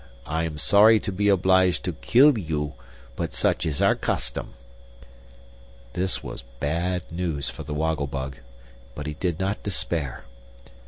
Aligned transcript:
I 0.25 0.45
am 0.45 0.57
sorry 0.57 0.99
to 0.99 1.11
be 1.11 1.29
obliged 1.29 1.83
to 1.85 1.93
kill 1.93 2.35
you, 2.35 2.73
but 3.15 3.35
such 3.35 3.67
is 3.67 3.83
our 3.83 3.93
custom." 3.93 4.53
This 5.93 6.23
was 6.23 6.41
bad 6.59 7.03
news 7.11 7.51
for 7.51 7.61
the 7.61 7.75
Woggle 7.75 8.07
Bug; 8.07 8.37
but 8.95 9.05
he 9.05 9.13
did 9.13 9.39
not 9.39 9.61
despair. 9.61 10.23